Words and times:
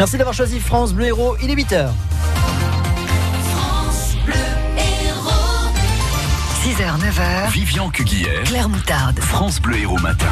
Merci 0.00 0.16
d'avoir 0.16 0.32
choisi 0.34 0.60
France 0.60 0.94
Bleu 0.94 1.08
Héros, 1.08 1.36
il 1.42 1.50
est 1.50 1.54
8h. 1.54 1.90
6h, 6.64 6.98
9h. 6.98 7.50
Vivian 7.52 7.90
Cuguière. 7.90 8.44
Claire 8.44 8.70
Moutarde. 8.70 9.20
France 9.20 9.60
Bleu 9.60 9.76
Héros 9.76 9.98
Matin. 9.98 10.24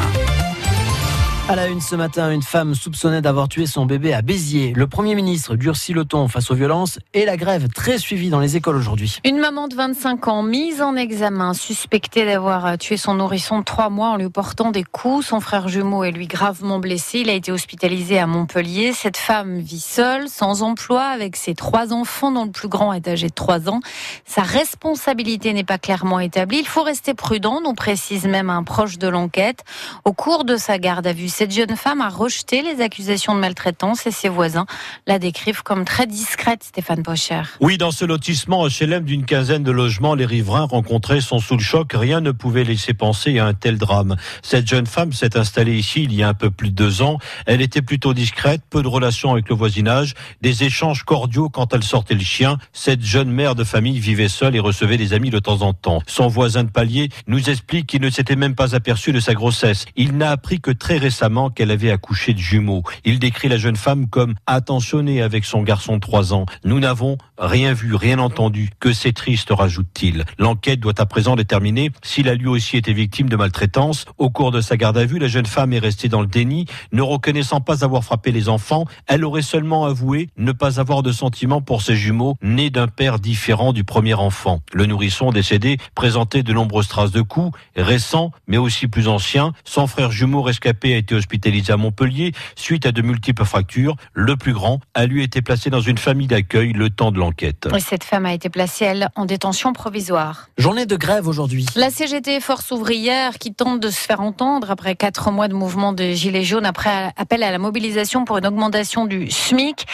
À 1.49 1.55
la 1.55 1.65
une 1.65 1.81
ce 1.81 1.95
matin, 1.95 2.29
une 2.29 2.43
femme 2.43 2.75
soupçonnée 2.75 3.21
d'avoir 3.21 3.49
tué 3.49 3.65
son 3.65 3.87
bébé 3.87 4.13
à 4.13 4.21
Béziers. 4.21 4.71
Le 4.75 4.85
Premier 4.85 5.15
ministre 5.15 5.55
durcit 5.55 5.93
le 5.93 6.05
ton 6.05 6.27
face 6.27 6.51
aux 6.51 6.53
violences 6.53 6.99
et 7.15 7.25
la 7.25 7.37
grève 7.37 7.69
très 7.69 7.97
suivie 7.97 8.29
dans 8.29 8.39
les 8.39 8.55
écoles 8.55 8.75
aujourd'hui. 8.75 9.17
Une 9.25 9.39
maman 9.39 9.67
de 9.67 9.73
25 9.73 10.27
ans 10.27 10.43
mise 10.43 10.79
en 10.83 10.95
examen, 10.95 11.55
suspectée 11.55 12.23
d'avoir 12.23 12.77
tué 12.77 12.97
son 12.97 13.15
nourrisson 13.15 13.57
de 13.57 13.63
3 13.63 13.89
mois 13.89 14.09
en 14.09 14.17
lui 14.17 14.29
portant 14.29 14.69
des 14.69 14.83
coups. 14.83 15.25
Son 15.25 15.39
frère 15.39 15.67
jumeau 15.69 16.03
est 16.03 16.11
lui 16.11 16.27
gravement 16.27 16.77
blessé. 16.77 17.21
Il 17.21 17.31
a 17.31 17.33
été 17.33 17.51
hospitalisé 17.51 18.19
à 18.19 18.27
Montpellier. 18.27 18.93
Cette 18.93 19.17
femme 19.17 19.57
vit 19.57 19.79
seule, 19.79 20.29
sans 20.29 20.61
emploi, 20.61 21.01
avec 21.01 21.35
ses 21.35 21.55
trois 21.55 21.93
enfants 21.93 22.31
dont 22.31 22.45
le 22.45 22.51
plus 22.51 22.69
grand 22.69 22.93
est 22.93 23.07
âgé 23.07 23.25
de 23.25 23.33
3 23.33 23.69
ans. 23.69 23.79
Sa 24.23 24.43
responsabilité 24.43 25.51
n'est 25.53 25.63
pas 25.63 25.79
clairement 25.79 26.19
établie. 26.19 26.59
Il 26.59 26.67
faut 26.67 26.83
rester 26.83 27.15
prudent, 27.15 27.59
nous 27.63 27.73
précise 27.73 28.27
même 28.27 28.51
un 28.51 28.61
proche 28.61 28.99
de 28.99 29.07
l'enquête. 29.07 29.63
Au 30.05 30.13
cours 30.13 30.45
de 30.45 30.55
sa 30.55 30.77
garde 30.77 31.07
à 31.07 31.13
vue, 31.13 31.27
cette 31.39 31.53
jeune 31.53 31.77
femme 31.77 32.01
a 32.01 32.09
rejeté 32.09 32.61
les 32.61 32.81
accusations 32.81 33.33
de 33.33 33.39
maltraitance 33.39 34.05
et 34.05 34.11
ses 34.11 34.27
voisins 34.27 34.65
la 35.07 35.19
décrivent 35.19 35.63
comme 35.63 35.85
très 35.85 36.05
discrète, 36.05 36.65
Stéphane 36.65 37.01
Pocher. 37.01 37.43
Oui, 37.61 37.77
dans 37.77 37.91
ce 37.91 38.03
lotissement 38.03 38.67
HLM 38.67 39.05
d'une 39.05 39.23
quinzaine 39.23 39.63
de 39.63 39.71
logements, 39.71 40.15
les 40.15 40.25
riverains 40.25 40.65
rencontrés 40.65 41.21
sont 41.21 41.39
sous 41.39 41.55
le 41.55 41.63
choc. 41.63 41.93
Rien 41.93 42.19
ne 42.19 42.31
pouvait 42.31 42.65
laisser 42.65 42.93
penser 42.93 43.39
à 43.39 43.45
un 43.45 43.53
tel 43.53 43.77
drame. 43.77 44.17
Cette 44.41 44.67
jeune 44.67 44.85
femme 44.85 45.13
s'est 45.13 45.37
installée 45.37 45.77
ici 45.77 46.03
il 46.03 46.13
y 46.13 46.23
a 46.23 46.27
un 46.27 46.33
peu 46.33 46.51
plus 46.51 46.71
de 46.71 46.75
deux 46.75 47.01
ans. 47.01 47.19
Elle 47.45 47.61
était 47.61 47.81
plutôt 47.81 48.13
discrète, 48.13 48.61
peu 48.69 48.81
de 48.81 48.89
relations 48.89 49.31
avec 49.31 49.47
le 49.47 49.55
voisinage, 49.55 50.15
des 50.41 50.65
échanges 50.65 51.03
cordiaux 51.03 51.47
quand 51.47 51.73
elle 51.73 51.83
sortait 51.83 52.15
le 52.15 52.19
chien. 52.19 52.57
Cette 52.73 53.01
jeune 53.01 53.31
mère 53.31 53.55
de 53.55 53.63
famille 53.63 54.01
vivait 54.01 54.27
seule 54.27 54.57
et 54.57 54.59
recevait 54.59 54.97
des 54.97 55.13
amis 55.13 55.29
de 55.29 55.39
temps 55.39 55.61
en 55.61 55.71
temps. 55.71 56.01
Son 56.05 56.27
voisin 56.27 56.65
de 56.65 56.69
palier 56.69 57.07
nous 57.27 57.49
explique 57.49 57.87
qu'il 57.87 58.01
ne 58.01 58.09
s'était 58.09 58.35
même 58.35 58.55
pas 58.55 58.75
aperçu 58.75 59.13
de 59.13 59.21
sa 59.21 59.33
grossesse. 59.33 59.85
Il 59.95 60.17
n'a 60.17 60.31
appris 60.31 60.59
que 60.59 60.71
très 60.71 60.97
récemment 60.97 61.28
qu'elle 61.49 61.71
avait 61.71 61.91
accouché 61.91 62.33
de 62.33 62.39
jumeaux. 62.39 62.83
Il 63.05 63.19
décrit 63.19 63.47
la 63.49 63.57
jeune 63.57 63.75
femme 63.75 64.07
comme 64.07 64.35
attentionnée 64.47 65.21
avec 65.21 65.45
son 65.45 65.61
garçon 65.61 65.95
de 65.95 65.99
3 65.99 66.33
ans. 66.33 66.45
Nous 66.63 66.79
n'avons 66.79 67.17
rien 67.37 67.73
vu, 67.73 67.95
rien 67.95 68.19
entendu. 68.19 68.69
Que 68.79 68.93
c'est 68.93 69.13
triste, 69.13 69.49
rajoute-t-il. 69.51 70.25
L'enquête 70.37 70.79
doit 70.79 70.99
à 70.99 71.05
présent 71.05 71.35
déterminer 71.35 71.91
s'il 72.03 72.27
a 72.29 72.35
lui 72.35 72.47
aussi 72.47 72.77
été 72.77 72.93
victime 72.93 73.29
de 73.29 73.35
maltraitance. 73.35 74.05
Au 74.17 74.29
cours 74.29 74.51
de 74.51 74.61
sa 74.61 74.75
garde 74.75 74.97
à 74.97 75.05
vue, 75.05 75.19
la 75.19 75.27
jeune 75.27 75.45
femme 75.45 75.73
est 75.73 75.79
restée 75.79 76.09
dans 76.09 76.21
le 76.21 76.27
déni, 76.27 76.65
ne 76.91 77.01
reconnaissant 77.01 77.61
pas 77.61 77.83
avoir 77.83 78.03
frappé 78.03 78.31
les 78.31 78.49
enfants. 78.49 78.85
Elle 79.07 79.23
aurait 79.23 79.41
seulement 79.41 79.85
avoué 79.85 80.29
ne 80.37 80.51
pas 80.51 80.79
avoir 80.79 81.03
de 81.03 81.11
sentiments 81.11 81.61
pour 81.61 81.81
ses 81.81 81.95
jumeaux, 81.95 82.35
nés 82.41 82.69
d'un 82.69 82.87
père 82.87 83.19
différent 83.19 83.73
du 83.73 83.83
premier 83.83 84.15
enfant. 84.15 84.61
Le 84.73 84.85
nourrisson 84.85 85.31
décédé 85.31 85.77
présentait 85.95 86.43
de 86.43 86.53
nombreuses 86.53 86.87
traces 86.87 87.11
de 87.11 87.21
coups, 87.21 87.57
récents, 87.75 88.31
mais 88.47 88.57
aussi 88.57 88.87
plus 88.87 89.07
anciens. 89.07 89.53
Son 89.63 89.87
frère 89.87 90.11
jumeau 90.11 90.41
rescapé 90.41 90.93
a 90.93 90.97
été 90.97 91.08
hospitalisé 91.15 91.73
à 91.73 91.77
Montpellier 91.77 92.33
suite 92.55 92.85
à 92.85 92.91
de 92.91 93.01
multiples 93.01 93.45
fractures. 93.45 93.95
Le 94.13 94.35
plus 94.37 94.53
grand 94.53 94.79
a 94.93 95.05
lui 95.05 95.23
été 95.23 95.41
placé 95.41 95.69
dans 95.69 95.81
une 95.81 95.97
famille 95.97 96.27
d'accueil 96.27 96.73
le 96.73 96.89
temps 96.89 97.11
de 97.11 97.19
l'enquête. 97.19 97.67
cette 97.79 98.03
femme 98.03 98.25
a 98.25 98.33
été 98.33 98.49
placée, 98.49 98.85
elle, 98.85 99.09
en 99.15 99.25
détention 99.25 99.73
provisoire. 99.73 100.49
Journée 100.57 100.85
de 100.85 100.95
grève 100.95 101.27
aujourd'hui. 101.27 101.65
La 101.75 101.89
CGT 101.89 102.39
Force 102.39 102.71
ouvrière 102.71 103.37
qui 103.37 103.53
tente 103.53 103.79
de 103.79 103.89
se 103.89 103.99
faire 103.99 104.21
entendre 104.21 104.71
après 104.71 104.95
quatre 104.95 105.31
mois 105.31 105.47
de 105.47 105.53
mouvement 105.53 105.93
de 105.93 106.11
Gilets 106.11 106.43
jaunes, 106.43 106.65
après 106.65 107.11
appel 107.15 107.43
à 107.43 107.51
la 107.51 107.57
mobilisation 107.57 108.25
pour 108.25 108.37
une 108.37 108.47
augmentation 108.47 109.05
du 109.05 109.29
SMIC. 109.29 109.85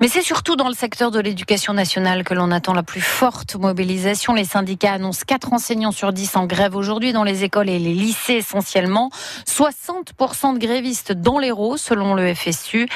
Mais 0.00 0.08
c'est 0.08 0.22
surtout 0.22 0.56
dans 0.56 0.68
le 0.68 0.74
secteur 0.74 1.10
de 1.10 1.20
l'éducation 1.20 1.72
nationale 1.72 2.24
que 2.24 2.34
l'on 2.34 2.50
attend 2.50 2.74
la 2.74 2.82
plus 2.82 3.00
forte 3.00 3.56
mobilisation. 3.56 4.34
Les 4.34 4.44
syndicats 4.44 4.94
annoncent 4.94 5.22
4 5.26 5.52
enseignants 5.52 5.92
sur 5.92 6.12
10 6.12 6.36
en 6.36 6.46
grève 6.46 6.76
aujourd'hui 6.76 7.12
dans 7.12 7.24
les 7.24 7.44
écoles 7.44 7.68
et 7.68 7.78
les 7.78 7.94
lycées 7.94 8.34
essentiellement. 8.34 9.10
60% 9.46 10.54
de 10.54 10.58
grévistes 10.66 11.12
dans 11.12 11.38
l'Hérault 11.38 11.76
selon 11.76 12.14
le 12.14 12.34
FSU. 12.34 12.86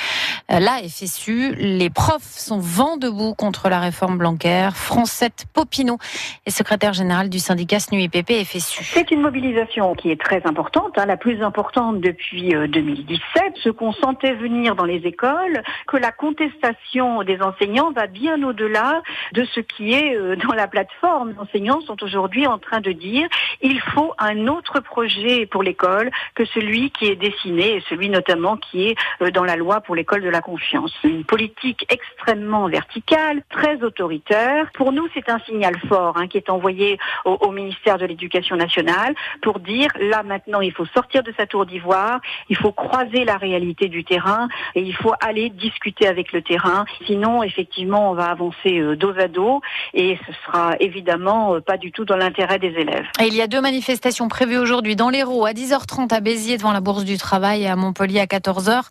Euh, 0.50 0.60
la 0.60 0.78
FSU, 0.88 1.54
les 1.56 1.90
profs 1.90 2.22
sont 2.22 2.58
vent 2.58 2.96
debout 2.96 3.34
contre 3.34 3.68
la 3.68 3.80
réforme 3.80 4.18
Blanquer. 4.18 4.70
Francette 4.74 5.46
Popino 5.52 5.98
est 6.46 6.50
secrétaire 6.50 6.92
générale 6.92 7.28
du 7.28 7.38
syndicat 7.38 7.80
SNUIPP 7.80 8.44
FSU. 8.44 8.84
C'est 8.84 9.10
une 9.10 9.20
mobilisation 9.20 9.94
qui 9.94 10.10
est 10.10 10.20
très 10.20 10.42
importante, 10.46 10.98
hein, 10.98 11.06
la 11.06 11.16
plus 11.16 11.42
importante 11.42 12.00
depuis 12.00 12.50
2017. 12.50 13.20
Euh, 13.36 13.50
Ce 13.64 13.70
qu'on 13.70 13.92
sentait 13.92 14.34
venir 14.34 14.74
dans 14.74 14.84
les 14.84 15.06
écoles, 15.06 15.62
que 15.86 15.96
la 15.96 16.12
contestation 16.12 17.22
des 17.22 17.40
enseignants 17.42 17.92
va 17.92 18.06
bien 18.06 18.42
au-delà 18.42 19.02
de 19.32 19.44
ce 19.44 19.60
qui 19.60 19.92
est 19.92 20.16
euh, 20.16 20.36
dans 20.36 20.54
la 20.54 20.68
plateforme. 20.68 21.32
Les 21.32 21.38
enseignants 21.38 21.80
sont 21.82 22.02
aujourd'hui 22.02 22.46
en 22.46 22.58
train 22.58 22.80
de 22.80 22.92
dire 22.92 23.28
il 23.60 23.80
faut 23.80 24.14
un 24.18 24.46
autre 24.46 24.80
projet 24.80 25.46
pour 25.46 25.62
l'école 25.62 26.10
que 26.34 26.44
celui 26.46 26.90
qui 26.90 27.06
est 27.06 27.16
dessiné 27.16 27.57
et 27.58 27.82
celui 27.88 28.08
notamment 28.08 28.56
qui 28.56 28.88
est 28.88 28.96
euh, 29.22 29.30
dans 29.30 29.44
la 29.44 29.56
loi 29.56 29.80
pour 29.80 29.94
l'école 29.94 30.22
de 30.22 30.28
la 30.28 30.40
confiance. 30.40 30.92
Une 31.04 31.24
politique 31.24 31.86
extrêmement 31.90 32.68
verticale, 32.68 33.42
très 33.50 33.82
autoritaire. 33.82 34.70
Pour 34.74 34.92
nous, 34.92 35.08
c'est 35.14 35.28
un 35.28 35.38
signal 35.40 35.78
fort 35.88 36.16
hein, 36.16 36.26
qui 36.28 36.36
est 36.36 36.50
envoyé 36.50 36.98
au, 37.24 37.32
au 37.32 37.50
ministère 37.50 37.98
de 37.98 38.06
l'Éducation 38.06 38.56
nationale 38.56 39.14
pour 39.42 39.60
dire 39.60 39.88
là 40.00 40.22
maintenant 40.22 40.60
il 40.60 40.72
faut 40.72 40.86
sortir 40.86 41.22
de 41.22 41.32
sa 41.36 41.46
tour 41.46 41.66
d'ivoire, 41.66 42.20
il 42.48 42.56
faut 42.56 42.72
croiser 42.72 43.24
la 43.24 43.36
réalité 43.36 43.88
du 43.88 44.04
terrain 44.04 44.48
et 44.74 44.82
il 44.82 44.94
faut 44.94 45.12
aller 45.20 45.50
discuter 45.50 46.06
avec 46.06 46.32
le 46.32 46.42
terrain. 46.42 46.84
Sinon, 47.06 47.42
effectivement, 47.42 48.10
on 48.10 48.14
va 48.14 48.26
avancer 48.26 48.78
euh, 48.78 48.96
dos 48.96 49.18
à 49.18 49.28
dos 49.28 49.60
et 49.94 50.18
ce 50.26 50.32
sera 50.44 50.76
évidemment 50.80 51.54
euh, 51.54 51.60
pas 51.60 51.76
du 51.76 51.92
tout 51.92 52.04
dans 52.04 52.16
l'intérêt 52.16 52.58
des 52.58 52.68
élèves. 52.68 53.06
Et 53.20 53.26
il 53.26 53.34
y 53.34 53.42
a 53.42 53.46
deux 53.46 53.60
manifestations 53.60 54.28
prévues 54.28 54.58
aujourd'hui 54.58 54.96
dans 54.96 55.10
l'Hérault 55.10 55.44
à 55.44 55.52
10h30 55.52 56.12
à 56.14 56.20
Béziers 56.20 56.56
devant 56.56 56.72
la 56.72 56.80
Bourse 56.80 57.04
du 57.04 57.16
Travail 57.16 57.47
et 57.56 57.68
à 57.68 57.76
Montpellier 57.76 58.20
à 58.20 58.26
14h. 58.26 58.82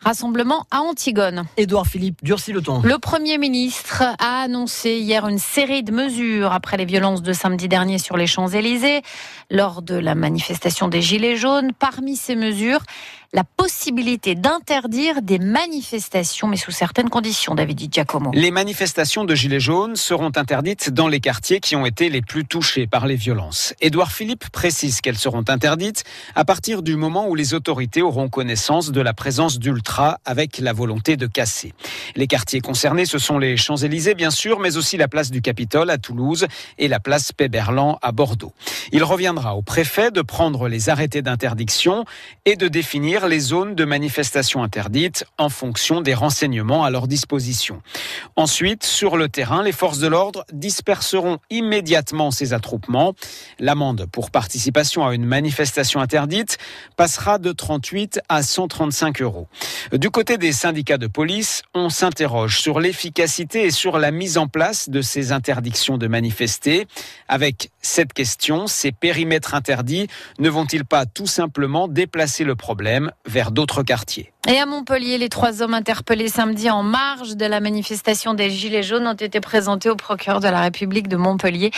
Rassemblement 0.00 0.66
à 0.70 0.80
Antigone. 0.80 1.44
Édouard 1.56 1.86
Philippe 1.86 2.22
durcit 2.22 2.52
le 2.52 2.60
ton. 2.60 2.80
Le 2.82 2.98
Premier 2.98 3.38
ministre 3.38 4.02
a 4.18 4.42
annoncé 4.42 4.98
hier 4.98 5.26
une 5.26 5.38
série 5.38 5.82
de 5.82 5.92
mesures 5.92 6.52
après 6.52 6.76
les 6.76 6.84
violences 6.84 7.22
de 7.22 7.32
samedi 7.32 7.68
dernier 7.68 7.98
sur 7.98 8.16
les 8.16 8.26
Champs-Élysées 8.26 9.02
lors 9.50 9.82
de 9.82 9.96
la 9.96 10.14
manifestation 10.14 10.88
des 10.88 11.02
Gilets 11.02 11.36
jaunes. 11.36 11.72
Parmi 11.78 12.16
ces 12.16 12.36
mesures, 12.36 12.80
la 13.34 13.42
possibilité 13.42 14.36
d'interdire 14.36 15.20
des 15.20 15.40
manifestations, 15.40 16.46
mais 16.46 16.56
sous 16.56 16.70
certaines 16.70 17.10
conditions, 17.10 17.56
David 17.56 17.92
Giacomo. 17.92 18.30
Les 18.32 18.52
manifestations 18.52 19.24
de 19.24 19.34
Gilets 19.34 19.58
jaunes 19.58 19.96
seront 19.96 20.30
interdites 20.36 20.90
dans 20.90 21.08
les 21.08 21.18
quartiers 21.18 21.58
qui 21.58 21.74
ont 21.74 21.84
été 21.84 22.10
les 22.10 22.22
plus 22.22 22.44
touchés 22.44 22.86
par 22.86 23.08
les 23.08 23.16
violences. 23.16 23.74
Édouard 23.80 24.12
Philippe 24.12 24.48
précise 24.50 25.00
qu'elles 25.00 25.18
seront 25.18 25.42
interdites 25.48 26.04
à 26.36 26.44
partir 26.44 26.82
du 26.82 26.94
moment 26.94 27.28
où 27.28 27.34
les 27.34 27.54
autorités 27.54 28.02
auront 28.02 28.28
connaissance 28.28 28.92
de 28.92 29.00
la 29.00 29.12
présence 29.12 29.58
d'ultra 29.58 30.20
avec 30.24 30.58
la 30.58 30.72
volonté 30.72 31.16
de 31.16 31.26
casser. 31.26 31.74
Les 32.14 32.28
quartiers 32.28 32.60
concernés, 32.60 33.04
ce 33.04 33.18
sont 33.18 33.40
les 33.40 33.56
Champs-Élysées, 33.56 34.14
bien 34.14 34.30
sûr, 34.30 34.60
mais 34.60 34.76
aussi 34.76 34.96
la 34.96 35.08
place 35.08 35.32
du 35.32 35.42
Capitole 35.42 35.90
à 35.90 35.98
Toulouse 35.98 36.46
et 36.78 36.86
la 36.86 37.00
place 37.00 37.32
Péberlan 37.32 37.98
à 38.00 38.12
Bordeaux. 38.12 38.52
Il 38.92 39.02
reviendra 39.02 39.56
au 39.56 39.62
préfet 39.62 40.12
de 40.12 40.22
prendre 40.22 40.68
les 40.68 40.88
arrêtés 40.88 41.20
d'interdiction 41.20 42.04
et 42.44 42.54
de 42.54 42.68
définir 42.68 43.23
les 43.26 43.40
zones 43.40 43.74
de 43.74 43.84
manifestation 43.84 44.62
interdites 44.62 45.24
en 45.38 45.48
fonction 45.48 46.00
des 46.00 46.14
renseignements 46.14 46.84
à 46.84 46.90
leur 46.90 47.08
disposition. 47.08 47.82
Ensuite, 48.36 48.84
sur 48.84 49.16
le 49.16 49.28
terrain, 49.28 49.62
les 49.62 49.72
forces 49.72 49.98
de 49.98 50.06
l'ordre 50.06 50.44
disperseront 50.52 51.38
immédiatement 51.50 52.30
ces 52.30 52.52
attroupements. 52.52 53.14
L'amende 53.58 54.06
pour 54.10 54.30
participation 54.30 55.06
à 55.06 55.14
une 55.14 55.24
manifestation 55.24 56.00
interdite 56.00 56.58
passera 56.96 57.38
de 57.38 57.52
38 57.52 58.20
à 58.28 58.42
135 58.42 59.22
euros. 59.22 59.48
Du 59.92 60.10
côté 60.10 60.38
des 60.38 60.52
syndicats 60.52 60.98
de 60.98 61.06
police, 61.06 61.62
on 61.74 61.88
s'interroge 61.88 62.60
sur 62.60 62.80
l'efficacité 62.80 63.64
et 63.64 63.70
sur 63.70 63.98
la 63.98 64.10
mise 64.10 64.38
en 64.38 64.48
place 64.48 64.88
de 64.88 65.02
ces 65.02 65.32
interdictions 65.32 65.98
de 65.98 66.06
manifester. 66.06 66.86
Avec 67.28 67.70
cette 67.80 68.12
question, 68.12 68.66
ces 68.66 68.92
périmètres 68.92 69.54
interdits 69.54 70.08
ne 70.38 70.48
vont-ils 70.48 70.84
pas 70.84 71.06
tout 71.06 71.26
simplement 71.26 71.88
déplacer 71.88 72.44
le 72.44 72.54
problème? 72.54 73.03
Vers 73.26 73.50
d'autres 73.50 73.82
quartiers. 73.82 74.32
Et 74.46 74.58
à 74.58 74.66
Montpellier, 74.66 75.16
les 75.16 75.30
trois 75.30 75.62
hommes 75.62 75.72
interpellés 75.72 76.28
samedi 76.28 76.68
en 76.68 76.82
marge 76.82 77.34
de 77.34 77.46
la 77.46 77.60
manifestation 77.60 78.34
des 78.34 78.50
Gilets 78.50 78.82
jaunes 78.82 79.06
ont 79.06 79.14
été 79.14 79.40
présentés 79.40 79.88
au 79.88 79.96
procureur 79.96 80.40
de 80.40 80.48
la 80.48 80.60
République 80.60 81.08
de 81.08 81.16
Montpellier. 81.16 81.70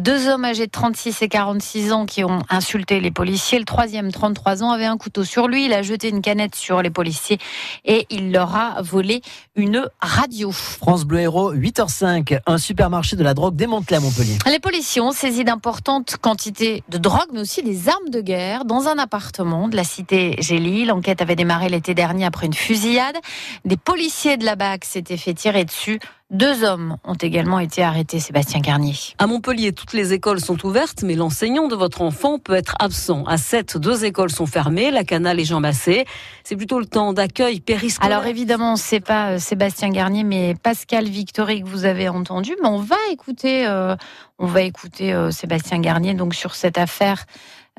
Deux 0.00 0.26
hommes 0.28 0.46
âgés 0.46 0.64
de 0.64 0.70
36 0.70 1.20
et 1.20 1.28
46 1.28 1.92
ans 1.92 2.06
qui 2.06 2.24
ont 2.24 2.38
insulté 2.48 3.00
les 3.00 3.10
policiers. 3.10 3.58
Le 3.58 3.66
troisième, 3.66 4.10
33 4.10 4.62
ans, 4.62 4.70
avait 4.70 4.86
un 4.86 4.96
couteau 4.96 5.22
sur 5.22 5.48
lui. 5.48 5.66
Il 5.66 5.74
a 5.74 5.82
jeté 5.82 6.08
une 6.08 6.22
canette 6.22 6.54
sur 6.54 6.80
les 6.80 6.88
policiers 6.88 7.36
et 7.84 8.06
il 8.08 8.32
leur 8.32 8.56
a 8.56 8.80
volé 8.80 9.20
une 9.54 9.86
radio. 10.00 10.50
France 10.50 11.04
Bleu 11.04 11.20
Héros, 11.20 11.54
8h05. 11.54 12.40
Un 12.46 12.56
supermarché 12.56 13.16
de 13.16 13.22
la 13.22 13.34
drogue 13.34 13.54
démantelé 13.54 13.98
à 13.98 14.00
Montpellier. 14.00 14.38
Les 14.50 14.60
policiers 14.60 15.02
ont 15.02 15.12
saisi 15.12 15.44
d'importantes 15.44 16.16
quantités 16.18 16.82
de 16.88 16.96
drogue, 16.96 17.28
mais 17.34 17.40
aussi 17.40 17.62
des 17.62 17.90
armes 17.90 18.08
de 18.08 18.22
guerre 18.22 18.64
dans 18.64 18.88
un 18.88 18.96
appartement 18.96 19.68
de 19.68 19.76
la 19.76 19.84
cité 19.84 20.36
Gély. 20.40 20.73
L'enquête 20.82 21.22
avait 21.22 21.36
démarré 21.36 21.68
l'été 21.68 21.94
dernier 21.94 22.24
après 22.24 22.46
une 22.46 22.54
fusillade. 22.54 23.16
Des 23.64 23.76
policiers 23.76 24.36
de 24.36 24.44
la 24.44 24.56
BAC 24.56 24.84
s'étaient 24.84 25.16
fait 25.16 25.34
tirer 25.34 25.64
dessus. 25.64 26.00
Deux 26.30 26.64
hommes 26.64 26.96
ont 27.04 27.14
également 27.14 27.60
été 27.60 27.84
arrêtés, 27.84 28.18
Sébastien 28.18 28.58
Garnier. 28.58 28.96
À 29.18 29.28
Montpellier, 29.28 29.72
toutes 29.72 29.92
les 29.92 30.12
écoles 30.14 30.40
sont 30.40 30.66
ouvertes, 30.66 31.04
mais 31.04 31.14
l'enseignant 31.14 31.68
de 31.68 31.76
votre 31.76 32.00
enfant 32.00 32.40
peut 32.40 32.54
être 32.54 32.74
absent. 32.80 33.22
À 33.26 33.36
7, 33.36 33.76
deux 33.76 34.04
écoles 34.04 34.30
sont 34.30 34.46
fermées, 34.46 34.90
la 34.90 35.04
Canale 35.04 35.38
et 35.38 35.44
Jean 35.44 35.60
Massé. 35.60 36.06
C'est 36.42 36.56
plutôt 36.56 36.80
le 36.80 36.86
temps 36.86 37.12
d'accueil 37.12 37.60
périscolaire. 37.60 38.10
Alors 38.10 38.26
évidemment, 38.26 38.74
c'est 38.74 38.98
pas 38.98 39.32
euh, 39.32 39.38
Sébastien 39.38 39.90
Garnier, 39.90 40.24
mais 40.24 40.56
Pascal 40.60 41.04
Victory 41.04 41.62
que 41.62 41.68
vous 41.68 41.84
avez 41.84 42.08
entendu. 42.08 42.56
Mais 42.60 42.68
on 42.68 42.80
va 42.80 42.96
écouter, 43.12 43.66
euh, 43.68 43.94
on 44.40 44.46
va 44.46 44.62
écouter 44.62 45.12
euh, 45.12 45.30
Sébastien 45.30 45.78
Garnier 45.78 46.14
donc 46.14 46.34
sur 46.34 46.56
cette 46.56 46.78
affaire 46.78 47.26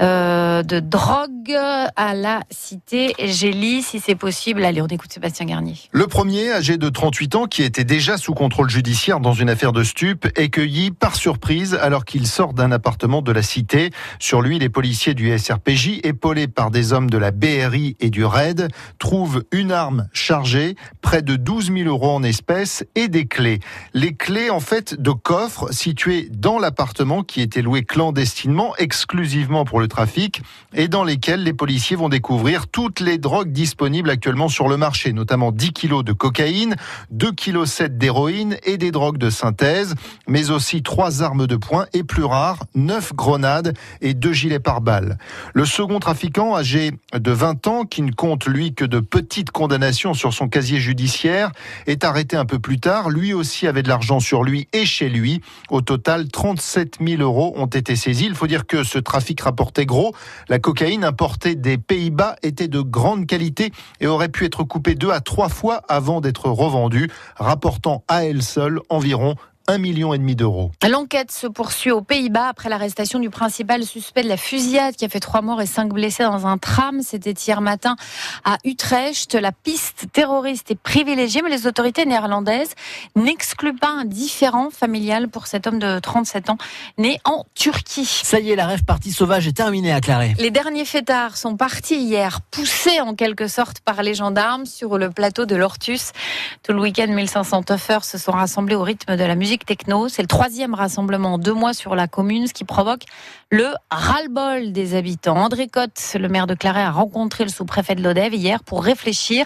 euh, 0.01 0.62
de 0.63 0.81
drogue 0.81 1.56
à 1.95 2.13
la 2.13 2.42
cité 2.50 3.13
Gély, 3.18 3.81
si 3.81 4.00
c'est 4.00 4.15
possible. 4.15 4.65
Allez, 4.65 4.81
on 4.81 4.88
écoute 4.88 5.13
Sébastien 5.13 5.45
Garnier. 5.45 5.75
Le 5.92 6.07
premier, 6.07 6.51
âgé 6.51 6.77
de 6.77 6.89
38 6.89 7.36
ans, 7.36 7.45
qui 7.45 7.63
était 7.63 7.86
déjà 7.86 8.18
sous 8.18 8.33
contrôle 8.33 8.69
judiciaire 8.69 9.21
dans 9.21 9.31
une 9.31 9.50
affaire 9.50 9.71
de 9.71 9.83
stup, 9.83 10.27
est 10.36 10.50
cueilli 10.50 10.92
par 10.92 11.15
surprise 11.15 11.75
alors 11.75 12.03
qu'il 12.03 12.27
sort 12.27 12.53
d'un 12.53 12.71
appartement 12.74 13.21
de 13.21 13.31
la 13.31 13.42
cité. 13.42 13.92
Sur 14.19 14.42
lui, 14.42 14.59
les 14.59 14.68
policiers 14.68 15.13
du 15.13 15.38
SRPJ, 15.38 16.01
épaulés 16.03 16.48
par 16.48 16.71
des 16.71 16.91
hommes 16.91 17.09
de 17.09 17.18
la 17.18 17.31
BRI 17.31 17.95
et 18.01 18.09
du 18.09 18.25
RAID, 18.25 18.68
trouvent 19.00 19.44
une 19.51 19.71
arme 19.71 20.07
chargée, 20.12 20.75
près 21.01 21.21
de 21.21 21.38
12 21.38 21.71
000 21.71 21.88
euros 21.88 22.12
en 22.12 22.24
espèces 22.24 22.83
et 22.95 23.07
des 23.07 23.27
clés. 23.27 23.59
Les 23.94 24.13
clés, 24.13 24.50
en 24.50 24.59
fait, 24.59 25.00
de 25.00 25.12
coffres 25.12 25.71
situés 25.71 26.27
dans 26.31 26.59
l'appartement 26.59 27.24
qui 27.24 27.41
était 27.41 27.62
loué 27.62 27.83
clandestinement, 27.83 28.75
exclusivement 28.77 29.63
pour 29.63 29.80
le 29.80 29.85
trafic 29.86 30.42
et 30.74 30.88
dans 30.88 31.04
lesquels 31.04 31.44
les 31.44 31.54
policiers 31.54 31.96
vont 31.96 32.10
découvrir 32.10 32.68
toutes 32.68 33.00
les 33.00 33.18
drogues 33.18 33.52
disponibles 33.52 34.10
actuellement 34.10 34.50
sur 34.50 34.68
le 34.68 34.78
marché, 34.78 35.14
notamment 35.14 35.52
10 35.52 35.72
kilos 35.74 36.04
de 36.04 36.14
cocaïne, 36.14 36.76
2 37.12 37.32
kg 37.32 37.66
7 37.66 37.98
d'héroïne 37.98 38.58
et 38.64 38.78
des 38.78 38.92
drogues 38.92 39.18
de 39.18 39.30
synthèse, 39.30 39.96
mais 40.28 40.52
aussi 40.52 40.84
trois 40.84 41.24
armes 41.24 41.48
de 41.48 41.56
poing 41.56 41.86
et 41.94 42.04
plus 42.04 42.24
rares, 42.24 42.64
9 42.76 43.14
grenades 43.14 43.74
et 44.02 44.14
2 44.14 44.34
gilets 44.34 44.60
pare-balles. 44.60 45.18
Le 45.54 45.66
second 45.66 46.00
trafiquant, 46.00 46.56
âgé 46.56 46.92
de 47.14 47.32
20 47.32 47.68
ans, 47.68 47.86
qui 47.86 48.02
ne 48.02 48.12
compte 48.12 48.46
lui 48.46 48.74
que 48.74 48.86
de 48.86 49.00
petites 49.00 49.52
condamnations 49.52 50.14
sur 50.14 50.34
son 50.34 50.48
casier 50.48 50.80
judiciaire, 50.80 51.52
est 51.88 52.04
arrêté 52.04 52.36
un 52.36 52.46
peu 52.46 52.60
plus 52.60 52.80
tard. 52.80 53.10
Lui 53.10 53.34
aussi 53.34 53.68
avait 53.68 53.84
de 53.84 53.90
l'argent 53.90 54.20
sur 54.20 54.44
lui 54.44 54.68
et 54.74 54.86
chez 54.86 55.10
lui. 55.10 55.42
Au 55.70 55.82
total, 55.82 56.30
37 56.30 56.98
000 57.06 57.22
euros 57.22 57.54
ont 57.56 57.66
été 57.66 57.96
saisis. 57.96 58.26
Il 58.26 58.36
faut 58.36 58.48
dire 58.48 58.66
que 58.66 58.84
ce 58.84 59.00
trafic 59.00 59.42
rapporte 59.42 59.75
gros. 59.83 60.16
La 60.48 60.60
cocaïne 60.60 61.04
importée 61.04 61.56
des 61.56 61.77
Pays-Bas 61.77 62.38
était 62.42 62.69
de 62.69 62.80
grande 62.80 63.25
qualité 63.25 63.74
et 64.00 64.07
aurait 64.07 64.30
pu 64.30 64.45
être 64.45 64.63
coupée 64.63 64.95
deux 64.95 65.12
à 65.12 65.19
trois 65.19 65.50
fois 65.50 65.81
avant 65.89 66.22
d'être 66.22 66.50
revendue, 66.50 67.12
rapportant 67.36 68.06
à 68.07 68.24
elle 68.24 68.42
seule 68.42 68.80
environ 68.88 69.36
1,5 69.67 69.77
million 69.79 70.13
et 70.13 70.17
demi 70.17 70.35
d'euros. 70.35 70.71
L'enquête 70.88 71.31
se 71.31 71.47
poursuit 71.47 71.91
aux 71.91 72.01
Pays-Bas 72.01 72.47
après 72.47 72.69
l'arrestation 72.69 73.19
du 73.19 73.29
principal 73.29 73.83
suspect 73.83 74.23
de 74.23 74.29
la 74.29 74.38
fusillade 74.38 74.95
qui 74.95 75.06
a 75.06 75.09
fait 75.09 75.19
trois 75.19 75.41
morts 75.41 75.62
et 75.62 75.65
cinq 75.65 75.89
blessés 75.89 76.23
dans 76.23 76.47
un 76.47 76.57
tram. 76.57 77.01
C'était 77.01 77.33
hier 77.33 77.62
matin 77.62 77.95
à 78.45 78.57
Utrecht. 78.63 79.35
La 79.35 79.51
piste 79.51 80.06
terroriste 80.13 80.71
est 80.71 80.79
privilégiée, 80.79 81.41
mais 81.44 81.50
les 81.50 81.67
autorités 81.67 82.06
néerlandaises 82.06 82.73
n'excluent 83.15 83.75
pas 83.75 83.89
un 83.89 84.06
différent 84.06 84.69
familial 84.69 85.27
pour 85.27 85.47
cet 85.47 85.67
homme 85.67 85.79
de 85.79 86.00
37 86.00 86.50
ans 86.50 86.57
né 86.97 87.19
en 87.25 87.44
Turquie. 87.56 88.06
Ça 88.06 88.39
y 88.39 88.51
est, 88.51 88.56
la 88.56 88.67
rêve 88.67 88.83
partie 88.83 89.12
sauvage 89.12 89.47
est 89.47 89.57
terminée 89.57 89.91
à. 89.91 90.00
Les 90.38 90.51
derniers 90.51 90.85
fêtards 90.85 91.35
sont 91.35 91.57
partis 91.57 91.95
hier, 91.95 92.41
poussés 92.51 93.01
en 93.01 93.15
quelque 93.15 93.47
sorte 93.47 93.79
par 93.79 94.03
les 94.03 94.13
gendarmes 94.13 94.65
sur 94.65 94.97
le 95.00 95.09
plateau 95.09 95.45
de 95.45 95.56
l'Ortus. 95.56 96.12
Tout 96.62 96.73
le 96.73 96.81
week-end, 96.81 97.07
1500 97.07 97.63
tuffers 97.63 98.03
se 98.03 98.19
sont 98.19 98.33
rassemblés 98.33 98.75
au 98.75 98.83
rythme 98.83 99.17
de 99.17 99.23
la 99.23 99.35
musique 99.35 99.55
techno. 99.63 100.10
C'est 100.10 100.22
le 100.22 100.28
troisième 100.28 100.74
rassemblement 100.74 101.36
en 101.36 101.38
deux 101.38 101.54
mois 101.54 101.74
sur 101.74 101.96
la 101.96 102.07
commune, 102.07 102.48
ce 102.48 102.54
qui 102.54 102.66
provoque 102.66 103.04
le 103.52 103.68
ras-le-bol 103.90 104.74
des 104.74 104.96
habitants. 104.96 105.38
André 105.38 105.68
Cotte, 105.68 106.18
le 106.19 106.28
maire 106.28 106.48
de 106.48 106.56
Claret, 106.56 106.81
a 106.81 106.92
rencontré 106.92 107.46
le 107.46 107.50
sous-préfet 107.50 107.96
de 107.96 108.04
l'Odève 108.04 108.34
hier 108.34 108.63
pour 108.63 108.84
réfléchir 108.84 109.46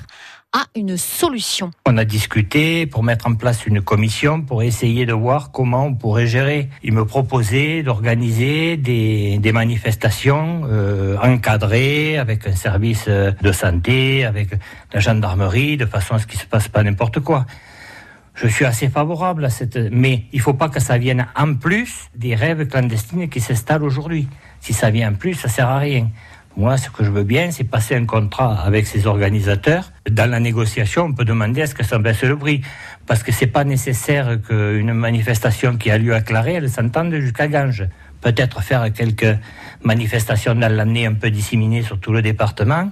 à 0.51 0.63
une 0.75 0.97
solution. 0.97 1.69
On 1.85 1.97
a 1.97 2.05
discuté 2.05 2.87
pour 2.87 3.03
mettre 3.03 3.27
en 3.27 3.35
place 3.35 3.67
une 3.67 3.81
commission 3.81 4.41
pour 4.41 4.63
essayer 4.63 5.05
de 5.05 5.13
voir 5.13 5.51
comment 5.51 5.85
on 5.85 5.93
pourrait 5.93 6.25
gérer. 6.25 6.69
Il 6.81 6.93
me 6.93 7.05
proposait 7.05 7.83
d'organiser 7.83 8.75
des, 8.75 9.51
manifestations 9.53 10.63
euh, 10.65 11.17
encadrées 11.21 12.17
avec 12.17 12.47
un 12.47 12.55
service 12.55 13.07
de 13.07 13.51
santé, 13.51 14.25
avec 14.25 14.49
la 14.91 14.99
gendarmerie, 14.99 15.77
de 15.77 15.85
façon 15.85 16.15
à 16.15 16.19
ce 16.19 16.25
qu'il 16.25 16.37
ne 16.37 16.43
se 16.43 16.47
passe 16.47 16.67
pas 16.67 16.81
n'importe 16.81 17.19
quoi 17.19 17.45
je 18.41 18.47
suis 18.47 18.65
assez 18.65 18.87
favorable 18.87 19.43
à 19.43 19.49
cette. 19.49 19.77
Mais 19.91 20.23
il 20.31 20.37
ne 20.37 20.41
faut 20.41 20.53
pas 20.53 20.69
que 20.69 20.79
ça 20.79 20.97
vienne 20.97 21.27
en 21.35 21.55
plus 21.55 22.09
des 22.15 22.35
rêves 22.35 22.67
clandestines 22.67 23.27
qui 23.27 23.41
s'installent 23.41 23.83
aujourd'hui. 23.83 24.27
Si 24.61 24.73
ça 24.73 24.89
vient 24.89 25.11
en 25.11 25.15
plus, 25.15 25.33
ça 25.33 25.49
sert 25.49 25.67
à 25.67 25.77
rien. 25.77 26.09
Moi, 26.55 26.77
ce 26.77 26.89
que 26.89 27.03
je 27.03 27.11
veux 27.11 27.23
bien, 27.23 27.51
c'est 27.51 27.63
passer 27.63 27.95
un 27.95 28.05
contrat 28.05 28.61
avec 28.61 28.87
ces 28.87 29.07
organisateurs. 29.07 29.91
Dans 30.09 30.29
la 30.29 30.39
négociation, 30.39 31.05
on 31.05 31.13
peut 31.13 31.25
demander 31.25 31.61
à 31.61 31.67
ce 31.67 31.75
que 31.75 31.83
ça 31.83 31.97
baisse 31.99 32.23
le 32.23 32.37
prix. 32.37 32.61
Parce 33.05 33.23
que 33.23 33.31
c'est 33.31 33.47
pas 33.47 33.63
nécessaire 33.63 34.37
qu'une 34.41 34.93
manifestation 34.93 35.77
qui 35.77 35.91
a 35.91 35.97
lieu 35.97 36.13
à 36.13 36.21
Claret, 36.21 36.53
elle 36.53 36.69
s'entende 36.69 37.13
jusqu'à 37.15 37.47
Ganges. 37.47 37.87
Peut-être 38.21 38.61
faire 38.61 38.91
quelques 38.91 39.37
manifestations 39.83 40.55
dans 40.55 40.71
l'année 40.71 41.05
un 41.05 41.13
peu 41.13 41.29
disséminées 41.29 41.83
sur 41.83 41.99
tout 41.99 42.11
le 42.11 42.21
département 42.21 42.89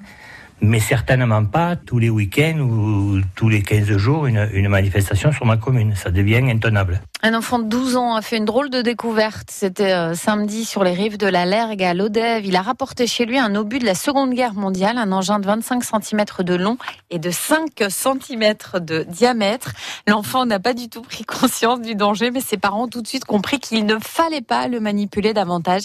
mais 0.62 0.80
certainement 0.80 1.46
pas 1.46 1.76
tous 1.76 2.00
les 2.00 2.10
week-ends 2.10 2.60
ou 2.60 3.22
tous 3.36 3.50
les 3.50 3.62
15 3.62 3.98
jours 3.98 4.26
une, 4.26 4.68
manifestation 4.68 5.32
sur 5.32 5.46
ma 5.46 5.58
commune. 5.58 5.96
Ça 5.96 6.12
devient 6.12 6.42
intenable. 6.50 7.02
Un 7.22 7.34
enfant 7.34 7.60
de 7.60 7.66
12 7.66 7.96
ans 7.96 8.16
a 8.16 8.22
fait 8.22 8.38
une 8.38 8.46
drôle 8.46 8.70
de 8.70 8.82
découverte. 8.82 9.50
C'était 9.50 9.94
euh, 9.94 10.14
samedi 10.14 10.66
sur 10.66 10.84
les 10.84 10.94
rives 10.94 11.18
de 11.18 11.28
la 11.28 11.46
Lergue 11.46 11.84
à 11.84 11.94
Lodève. 11.94 12.46
Il 12.46 12.56
a 12.56 12.62
rapporté 12.62 13.08
chez 13.08 13.26
lui 13.26 13.38
un 13.38 13.56
obus 13.56 13.80
de 13.80 13.86
la 13.86 13.96
Seconde 13.96 14.34
Guerre 14.34 14.54
mondiale, 14.54 14.98
un 14.98 15.12
engin 15.12 15.40
de 15.40 15.46
25 15.46 15.84
cm 15.84 16.26
de 16.40 16.56
long 16.56 16.78
et 17.10 17.20
de 17.20 17.32
5 17.32 17.70
cm 17.90 18.54
de 18.82 19.04
diamètre. 19.04 19.74
L'enfant 20.08 20.46
n'a 20.46 20.60
pas 20.60 20.74
du 20.74 20.90
tout 20.90 21.02
pris 21.02 21.24
conscience 21.26 21.82
du 21.82 21.96
danger, 21.96 22.32
mais 22.32 22.42
ses 22.42 22.58
parents 22.58 22.84
ont 22.84 22.88
tout 22.88 23.02
de 23.02 23.08
suite 23.08 23.26
compris 23.26 23.60
qu'il 23.60 23.86
ne 23.86 23.98
fallait 24.00 24.42
pas 24.42 24.68
le 24.68 24.80
manipuler 24.80 25.34
davantage. 25.34 25.84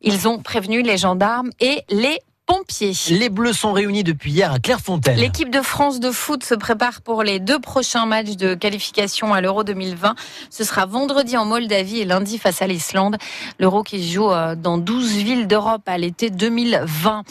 Ils 0.00 0.28
ont 0.28 0.38
prévenu 0.38 0.82
les 0.82 0.98
gendarmes 0.98 1.50
et 1.60 1.82
les 1.90 2.18
pompiers. 2.46 2.92
Les 3.10 3.28
Bleus 3.30 3.54
sont 3.54 3.72
réunis 3.72 4.04
depuis 4.04 4.32
hier 4.32 4.52
à 4.52 4.58
Clairefontaine. 4.58 5.16
L'équipe 5.16 5.50
de 5.50 5.62
France 5.62 6.00
de 6.00 6.10
foot 6.10 6.44
se 6.44 6.54
prépare 6.54 7.00
pour 7.00 7.22
les 7.22 7.40
deux 7.40 7.58
prochains 7.58 8.04
matchs 8.04 8.36
de 8.36 8.54
qualification 8.54 9.32
à 9.32 9.40
l'Euro 9.40 9.64
2020. 9.64 10.14
Ce 10.50 10.64
sera 10.64 10.84
vendredi 10.84 11.36
en 11.36 11.44
Moldavie 11.46 12.00
et 12.00 12.04
lundi 12.04 12.38
face 12.38 12.60
à 12.60 12.66
l'Islande. 12.66 13.16
L'Euro 13.58 13.82
qui 13.82 14.02
se 14.02 14.12
joue 14.12 14.30
euh, 14.30 14.54
dans 14.56 14.76
12 14.76 15.12
villes 15.12 15.46
d'Europe 15.46 15.82
à 15.86 15.96
l'été 15.96 16.30
2020. 16.30 17.22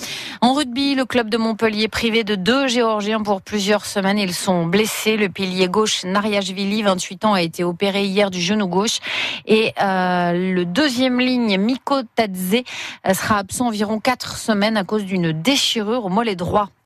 En 0.42 0.54
rugby, 0.54 0.96
le 0.96 1.06
club 1.06 1.30
de 1.30 1.38
Montpellier 1.38 1.88
privé 1.88 2.24
de 2.24 2.36
deux 2.36 2.68
Géorgiens 2.68 3.22
pour 3.22 3.42
plusieurs 3.42 3.86
semaines. 3.86 4.18
Ils 4.18 4.34
sont 4.34 4.66
blessés. 4.66 5.18
Le 5.18 5.30
pilier 5.30 5.68
gauche 5.68 6.04
Nariashvili, 6.06 6.82
28 6.82 7.26
ans, 7.26 7.34
a 7.34 7.42
été 7.42 7.64
opéré 7.64 8.06
hier 8.06 8.32
du 8.32 8.42
genou 8.42 8.68
gauche. 8.68 9.00
Et 9.46 9.74
euh, 9.82 10.54
le 10.54 10.66
deuxième 10.66 11.20
ligne, 11.20 11.58
Miko 11.60 12.02
Tadze, 12.16 12.64
sera 13.14 13.38
absent 13.38 13.68
environ 13.68 14.00
4 14.00 14.38
semaines 14.38 14.78
à 14.78 14.84
d'une 15.04 15.32
déchirure 15.32 16.06
au 16.06 16.10
mollet 16.10 16.36
droit. 16.36 16.70